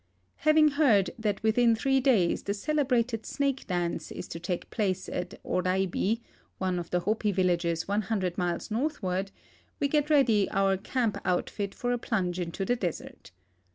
Having 0.37 0.69
heard 0.69 1.11
that 1.19 1.43
within 1.43 1.75
three 1.75 1.99
days 1.99 2.41
the 2.41 2.55
celebrated 2.55 3.23
snake 3.23 3.67
dance 3.67 4.11
is 4.11 4.27
to 4.29 4.39
take 4.39 4.71
place 4.71 5.07
at 5.07 5.39
Oraibi, 5.45 6.21
one 6.57 6.79
of 6.79 6.89
the 6.89 7.01
Hopi 7.01 7.31
villages 7.31 7.87
100 7.87 8.35
miles 8.35 8.71
northward, 8.71 9.29
we 9.79 9.87
get 9.87 10.09
ready 10.09 10.49
our 10.49 10.75
camp 10.75 11.19
outfit 11.23 11.75
for 11.75 11.91
a 11.93 11.99
plunge 11.99 12.39
into 12.39 12.65
the 12.65 12.75
desert. 12.75 13.29